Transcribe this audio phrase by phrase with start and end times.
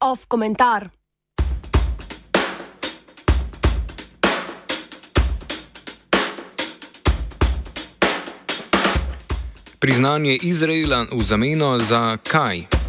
[0.00, 0.88] Off komentar.
[9.78, 12.79] Priznanje Izraela v zameno za kaj?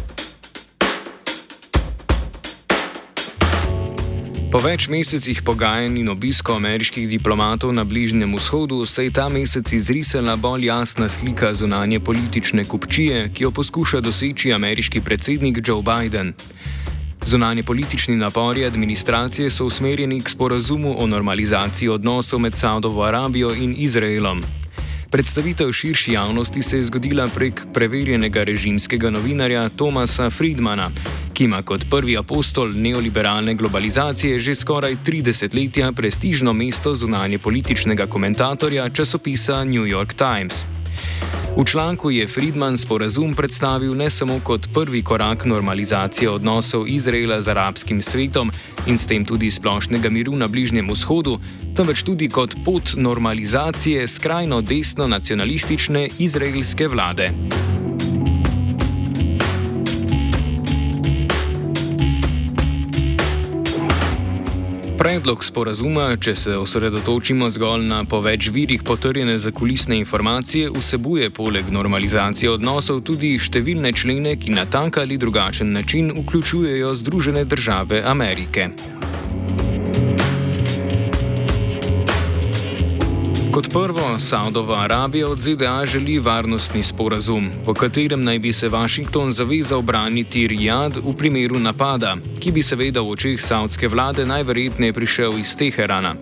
[4.52, 9.72] Po več mesecih pogajanj in obisko ameriških diplomatov na Bližnjem vzhodu se je ta mesec
[9.72, 16.34] izrisala bolj jasna slika zunanje politične kupčije, ki jo poskuša doseči ameriški predsednik Joe Biden.
[17.24, 23.74] Zunanje politični napori administracije so usmerjeni k sporazumu o normalizaciji odnosov med Saudovo Arabijo in
[23.78, 24.44] Izraelom.
[25.12, 30.90] Predstavitev širši javnosti se je zgodila prek preverjenega režimskega novinarja Tomasa Friedmana,
[31.42, 38.06] ki ima kot prvi apostol neoliberalne globalizacije že skoraj tri desetletja prestižno mesto zunanje političnega
[38.06, 40.64] komentatorja časopisa New York Times.
[41.56, 47.48] V članku je Friedman sporazum predstavil ne samo kot prvi korak normalizacije odnosov Izraela z
[47.48, 48.52] arabskim svetom
[48.86, 51.40] in s tem tudi splošnega miru na Bližnjem vzhodu,
[51.76, 57.32] temveč tudi kot pot normalizacije skrajno desno nacionalistične izraelske vlade.
[65.02, 71.72] Predlog sporazuma, če se osredotočimo zgolj na po več virih potrjene zakulisne informacije, vsebuje poleg
[71.74, 78.70] normalizacije odnosov tudi številne člene, ki na tak ali drugačen način vključujejo Združene države Amerike.
[83.52, 89.32] Kot prvo, Saudova Arabija od ZDA želi varnostni sporazum, po katerem naj bi se Washington
[89.32, 95.36] zavezal braniti Rijad v primeru napada, ki bi seveda v očeh saudske vlade najverjetneje prišel
[95.38, 96.14] iz Teherana.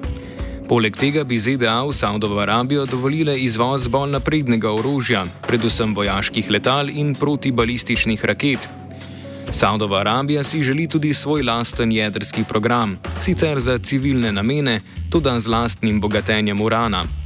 [0.69, 6.91] Poleg tega bi ZDA v Saudovo Arabijo dovolile izvoz bolj naprednega orožja, predvsem vojaških letal
[6.91, 8.69] in protibalističnih raket.
[9.53, 15.47] Saudova Arabija si želi tudi svoj lasten jedrski program, sicer za civilne namene, tudi z
[15.47, 17.20] lastnim bogatenjem urana.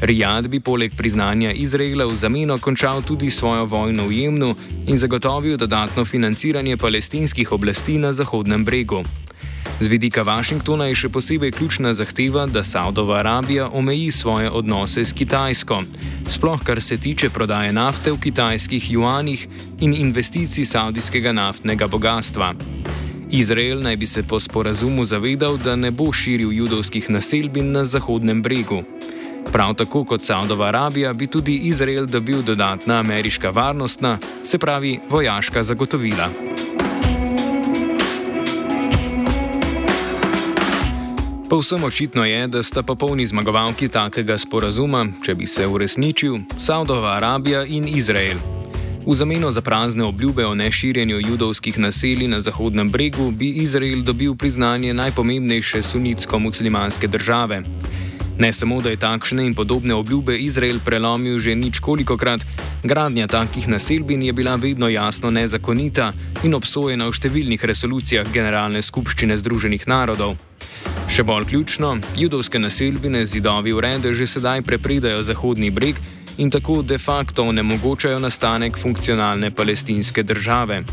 [0.00, 4.54] Rijad bi poleg priznanja Izraela v zameno končal tudi svojo vojno v Jemnu
[4.86, 9.04] in zagotovil dodatno financiranje palestinskih oblasti na Zahodnem bregu.
[9.80, 15.12] Z vidika Washingtona je še posebej ključna zahteva, da Saudova Arabija omeji svoje odnose s
[15.12, 15.82] Kitajsko,
[16.28, 19.46] sploh kar se tiče prodaje nafte v kitajskih juanih
[19.80, 22.54] in investicij saudijskega naftnega bogatstva.
[23.30, 28.42] Izrael naj bi se po sporazumu zavedal, da ne bo širil judovskih naselbin na Zahodnem
[28.42, 28.82] bregu.
[29.52, 35.62] Prav tako kot Saudova Arabija bi tudi Izrael dobil dodatna ameriška varnostna, se pravi vojaška
[35.62, 36.28] zagotovila.
[41.50, 47.64] Povsem očitno je, da sta popolni zmagovalki takega sporazuma, če bi se uresničil, Saudova Arabija
[47.64, 48.38] in Izrael.
[49.06, 54.34] V zameno za prazne obljube o neširjenju judovskih naselij na Zahodnem bregu bi Izrael dobil
[54.34, 57.62] priznanje najpomembnejše sunitsko-muslimanske države.
[58.40, 62.40] Ne samo, da je takšne in podobne obljube Izrael prelomil že ničkoliko krat,
[62.82, 66.12] gradnja takih naselbin je bila vedno jasno nezakonita
[66.44, 70.38] in obsojena v številnih resolucijah Generalne skupščine Združenih narodov.
[71.12, 76.00] Še bolj ključno, judovske naselbine zidovi urede že sedaj prepredajo Zahodni breg
[76.38, 80.84] in tako de facto onemogočajo nastanek funkcionalne palestinske države.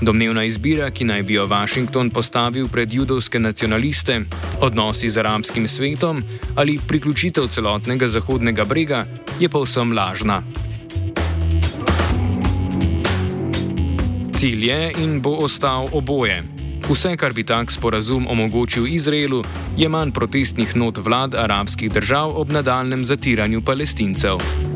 [0.00, 4.20] Domnevna izbira, ki naj bi jo Washington postavil pred judovske nacionaliste,
[4.60, 6.22] odnosi z arabskim svetom
[6.56, 9.04] ali priključitev celotnega Zahodnega brega,
[9.40, 10.42] je povsem lažna.
[14.34, 16.42] Cilj je in bo ostal oboje.
[16.90, 19.44] Vse, kar bi tak sporazum omogočil Izraelu,
[19.76, 24.73] je manj protestnih not vlad arabskih držav ob nadaljem zatiranju palestincev.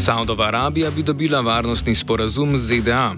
[0.00, 3.14] Saudova Arabija bi dobila varnostni sporazum z ZDA.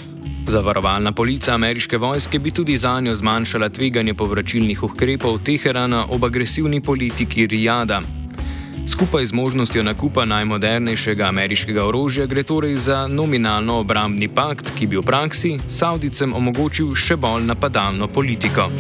[0.47, 6.81] Zavarovalna polica ameriške vojske bi tudi za njo zmanjšala tveganje povračilnih ukrepov Teherana ob agresivni
[6.81, 8.01] politiki Rijada.
[8.89, 14.97] Skupaj z možnostjo nakupa najmodernejšega ameriškega orožja gre torej za nominalno obrambni pakt, ki bi
[14.97, 18.71] v praksi Saudicem omogočil še bolj napadalno politiko.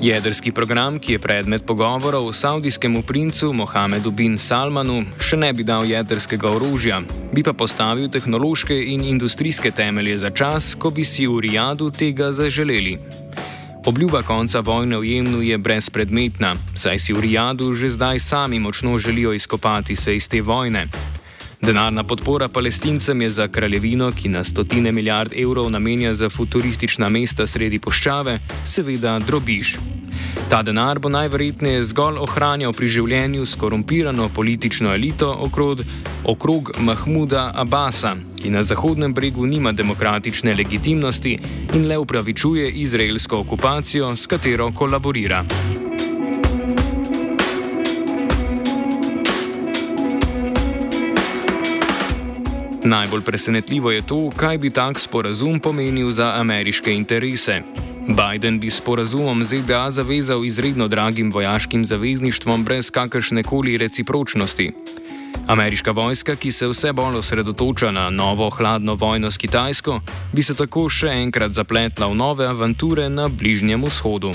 [0.00, 5.88] Jedrski program, ki je predmet pogovorov saudijskemu princu Mohamedu bin Salmanu, še ne bi dal
[5.88, 7.00] jedrskega orožja,
[7.32, 12.28] bi pa postavil tehnološke in industrijske temelje za čas, ko bi si v Rijadu tega
[12.28, 12.98] zaželeli.
[13.86, 18.98] Obljuba konca vojne v Jemnu je brezpredmetna, saj si v Rijadu že zdaj sami močno
[18.98, 20.90] želijo izkopati se iz te vojne.
[21.66, 27.46] Denarna podpora palestincem je za kraljevino, ki na stotine milijard evrov namenja za futuristična mesta
[27.46, 29.72] sredi poščave, seveda drobiš.
[30.50, 35.82] Ta denar bo najverjetneje zgolj ohranjal pri življenju skorumpirano politično elito okrog,
[36.24, 41.34] okrog Mahmuda Abasa, ki na Zahodnem bregu nima demokratične legitimnosti
[41.74, 45.42] in le upravičuje izraelsko okupacijo, s katero kolaborira.
[52.86, 57.62] Najbolj presenetljivo je to, kaj bi tak sporazum pomenil za ameriške interese.
[58.08, 64.72] Biden bi sporazumom ZDA zavezal izredno dragim vojaškim zavezništvom brez kakršne koli recipročnosti.
[65.46, 70.00] Ameriška vojska, ki se vse bolj osredotoča na novo hladno vojno s Kitajsko,
[70.32, 74.30] bi se tako še enkrat zapletla v nove avanture na Bližnjem vzhodu.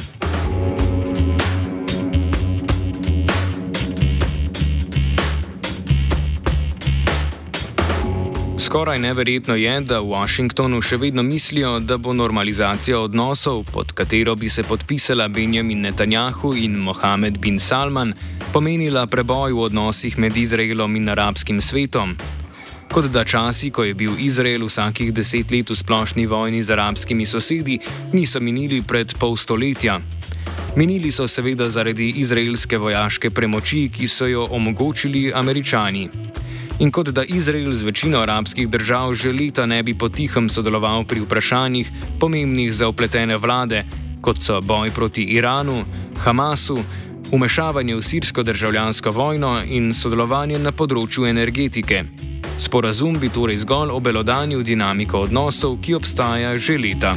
[8.71, 14.31] Skoraj neverjetno je, da v Washingtonu še vedno mislijo, da bo normalizacija odnosov, pod katero
[14.39, 18.13] bi se podpisala Benjamin Netanjahu in Mohamed bin Salman,
[18.53, 22.15] pomenila preboj v odnosih med Izraelom in arabskim svetom.
[22.95, 27.27] Kot da časi, ko je bil Izrael vsakih deset let v splošni vojni z arabskimi
[27.27, 27.75] sosedi,
[28.15, 29.99] niso minili pred pol stoletja.
[30.79, 36.07] Minili so seveda zaradi izraelske vojaške premoči, ki so jo omogočili američani
[36.81, 41.21] in kot da Izrael z večino arabskih držav že leta ne bi potihem sodeloval pri
[41.21, 43.83] vprašanjih pomembnih za upletene vlade,
[44.21, 45.83] kot so boj proti Iranu,
[46.23, 46.77] Hamasu,
[47.31, 52.03] umešavanje v sirsko državljansko vojno in sodelovanje na področju energetike.
[52.57, 57.13] Sporazum bi torej zgolj obelodanil dinamiko odnosov, ki obstaja že leta.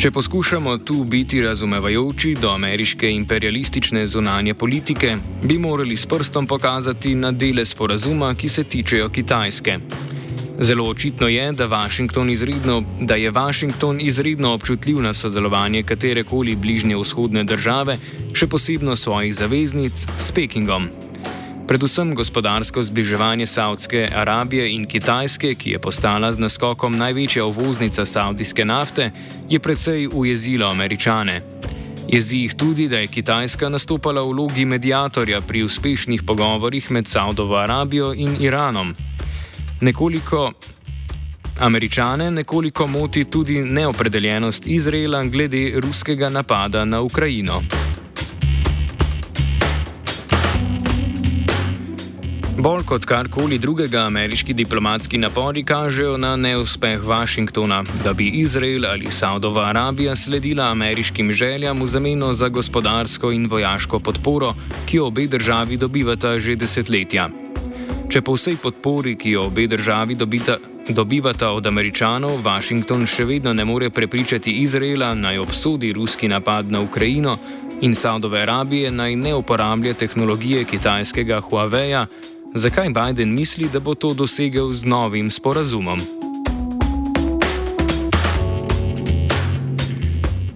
[0.00, 7.12] Če poskušamo tu biti razumevajoči do ameriške imperialistične zunanje politike, bi morali s prstom pokazati
[7.14, 9.76] na dele sporazuma, ki se tičejo Kitajske.
[10.60, 11.88] Zelo očitno je, da,
[12.30, 17.98] izredno, da je Washington izredno občutljiv na sodelovanje katerekoli bližnje vzhodne države,
[18.32, 20.88] še posebno svojih zaveznic s Pekingom.
[21.70, 28.64] Predvsem gospodarsko zbliževanje Saudske Arabije in Kitajske, ki je postala z naskokom največja uvoznica saudijske
[28.64, 29.12] nafte,
[29.48, 31.40] je precej ujezilo američane.
[32.08, 37.54] Jezi jih tudi, da je Kitajska nastopala v vlogi medijatorja pri uspešnih pogovorih med Saudovo
[37.56, 38.94] Arabijo in Iranom.
[39.80, 40.52] Nekoliko
[41.60, 47.62] Američane nekoliko moti tudi neopredeljenost Izraela glede ruskega napada na Ukrajino.
[52.60, 59.10] Bolj kot karkoli drugega, ameriški diplomatski napori kažejo na neuspeh Washingtona, da bi Izrael ali
[59.10, 64.54] Saudova Arabija sledila ameriškim željam v zameno za gospodarsko in vojaško podporo,
[64.86, 67.28] ki jo obe državi dobivata že desetletja.
[68.10, 70.56] Če po vsej podpori, ki jo obe državi dobita,
[70.88, 76.80] dobivata od američanov, Washington še vedno ne more prepričati Izraela naj obsodi ruski napad na
[76.80, 77.38] Ukrajino
[77.80, 82.04] in Saudove Arabije naj ne uporablja tehnologije kitajskega Huawei.
[82.54, 86.00] Zakaj Biden misli, da bo to dosegel z novim sporazumom?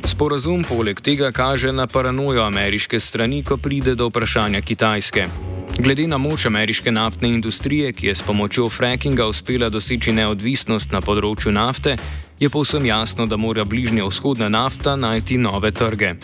[0.05, 5.29] Sporazum poleg tega kaže na paranojo ameriške strani, ko pride do vprašanja Kitajske.
[5.79, 11.01] Glede na moč ameriške naftne industrije, ki je s pomočjo frackinga uspela doseči neodvisnost na
[11.01, 11.97] področju nafte,
[12.41, 16.15] je povsem jasno, da mora bližnja vzhodna nafta najti nove trge.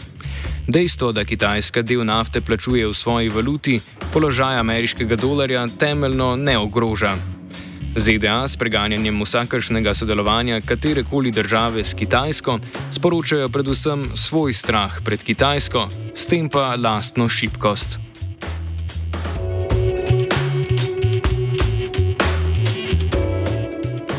[0.66, 3.80] Dejstvo, da Kitajska del nafte plačuje v svoji valuti,
[4.12, 7.16] položaj ameriškega dolarja temeljno ne ogroža.
[7.96, 12.58] ZDA s preganjanjem vsakršnega sodelovanja katerekoli države s Kitajsko
[12.92, 17.98] sporočajo predvsem svoj strah pred Kitajsko, s tem pa lastno šibkost.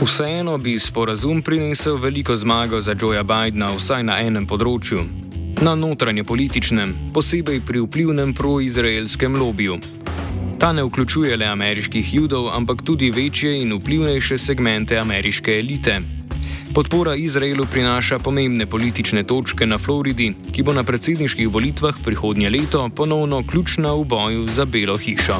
[0.02, 5.31] Vseeno bi sporazum prinesel veliko zmago za Joea Bidna, vsaj na enem področju
[5.62, 9.78] na notranje političnem, posebej pri vplivnem proizraelskem lobiju.
[10.58, 16.02] Ta ne vključuje le ameriških judov, ampak tudi večje in vplivnejše segmente ameriške elite.
[16.74, 22.90] Podpora Izraelu prinaša pomembne politične točke na Floridi, ki bo na predsedniških volitvah prihodnje leto
[22.96, 25.38] ponovno ključna v boju za Belo hišo.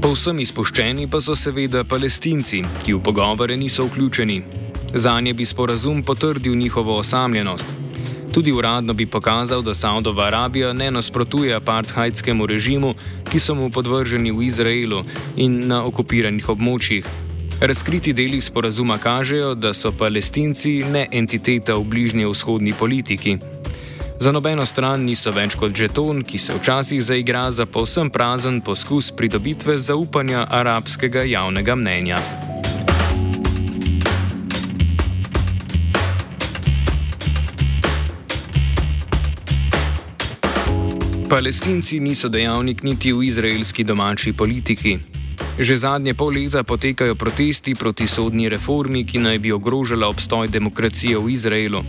[0.00, 4.42] Povsem izpuščeni pa so seveda palestinci, ki v pogovore niso vključeni.
[4.94, 7.66] Za nje bi sporazum potrdil njihovo osamljenost.
[8.32, 12.94] Tudi uradno bi pokazal, da Saudova Arabija ne nasprotuje apartheidskemu režimu,
[13.30, 15.02] ki so mu podvrženi v Izraelu
[15.36, 17.06] in na okupiranih območjih.
[17.60, 23.38] Razkriti deli sporazuma kažejo, da so palestinci ne entiteta v bližnji vzhodni politiki.
[24.20, 29.10] Za nobeno stran niso več kot žeton, ki se včasih zaigra za povsem prazen poskus
[29.10, 32.18] pridobitve zaupanja arabskega javnega mnenja.
[41.30, 44.98] Palestinci niso dejavnik niti v izraelski domači politiki.
[45.58, 51.14] Že zadnje pol leta potekajo protesti proti sodni reformi, ki naj bi ogrožala obstoj demokracije
[51.18, 51.84] v Izraelu.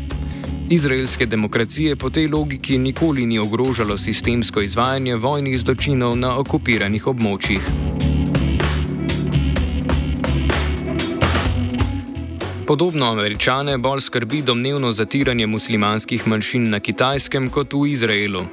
[0.70, 7.66] Izraelske demokracije po tej logiki nikoli ni ogrožalo sistemsko izvajanje vojnih zločinov na okupiranih območjih.
[12.68, 18.46] Podobno američane bolj skrbi domnevno zatiranje muslimanskih manjšin na kitajskem kot v Izraelu.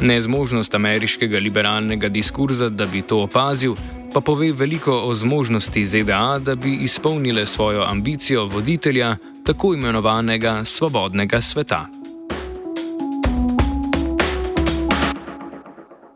[0.00, 3.74] Nezmožnost ameriškega liberalnega diskurza, da bi to opazil,
[4.14, 11.40] pa pove veliko o zmožnosti ZDA, da bi izpolnile svojo ambicijo voditelja tako imenovanega svobodnega
[11.40, 11.86] sveta.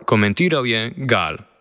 [0.04, 1.53] Komentiral je Gal.